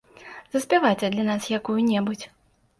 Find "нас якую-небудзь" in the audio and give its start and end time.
1.29-2.27